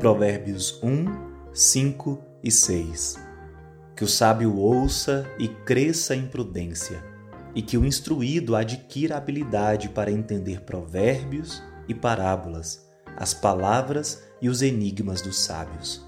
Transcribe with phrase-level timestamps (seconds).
[0.00, 3.16] Provérbios 1, 5 e 6.
[3.94, 7.04] Que o sábio ouça e cresça em prudência,
[7.54, 14.62] e que o instruído adquira habilidade para entender provérbios e parábolas, as palavras e os
[14.62, 16.02] enigmas dos sábios.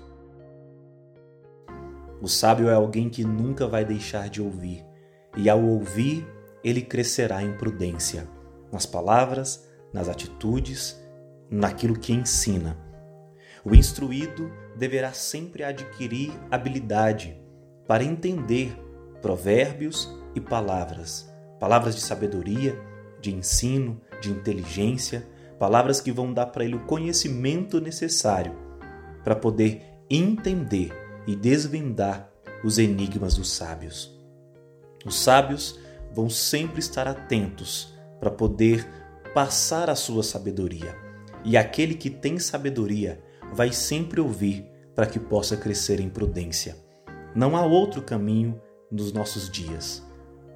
[2.22, 4.82] O sábio é alguém que nunca vai deixar de ouvir,
[5.36, 6.26] e ao ouvir,
[6.64, 8.26] ele crescerá em prudência,
[8.72, 10.98] nas palavras, nas atitudes,
[11.50, 12.90] naquilo que ensina.
[13.64, 17.36] O instruído deverá sempre adquirir habilidade
[17.86, 18.76] para entender
[19.20, 22.76] provérbios e palavras, palavras de sabedoria,
[23.20, 28.52] de ensino, de inteligência, palavras que vão dar para ele o conhecimento necessário
[29.22, 30.90] para poder entender
[31.26, 32.28] e desvendar
[32.64, 34.12] os enigmas dos sábios.
[35.04, 35.78] Os sábios
[36.12, 38.86] vão sempre estar atentos para poder
[39.32, 40.96] passar a sua sabedoria.
[41.44, 43.22] E aquele que tem sabedoria
[43.52, 46.76] vai sempre ouvir para que possa crescer em prudência.
[47.34, 50.02] Não há outro caminho nos nossos dias.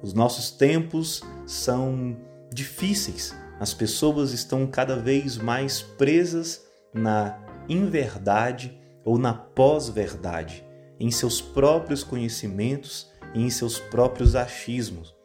[0.01, 2.17] Os nossos tempos são
[2.53, 3.35] difíceis.
[3.59, 10.63] As pessoas estão cada vez mais presas na inverdade ou na pós-verdade,
[10.99, 15.15] em seus próprios conhecimentos e em seus próprios achismos.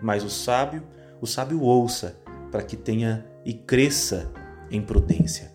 [0.00, 0.82] Mas o sábio,
[1.20, 2.16] o sábio ouça
[2.50, 4.30] para que tenha e cresça
[4.70, 5.52] em prudência.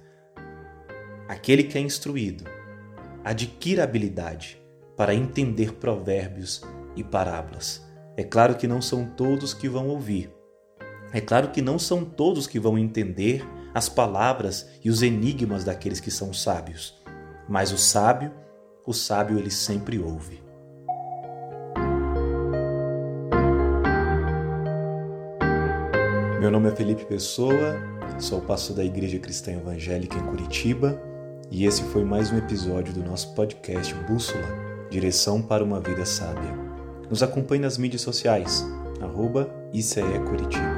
[1.28, 2.46] Aquele que é instruído
[3.22, 4.58] adquira habilidade
[4.96, 6.62] para entender provérbios
[6.96, 7.86] e parábolas.
[8.16, 10.32] É claro que não são todos que vão ouvir.
[11.12, 16.00] É claro que não são todos que vão entender as palavras e os enigmas daqueles
[16.00, 16.98] que são sábios.
[17.50, 18.32] Mas o sábio,
[18.86, 20.42] o sábio ele sempre ouve.
[26.40, 27.76] Meu nome é Felipe Pessoa,
[28.18, 31.07] sou pastor da Igreja Cristã Evangélica em Curitiba
[31.50, 34.48] e esse foi mais um episódio do nosso podcast Bússola
[34.90, 36.56] Direção para uma Vida Sábia.
[37.10, 38.66] Nos acompanhe nas mídias sociais,
[39.02, 40.77] arroba ICE Curitiba.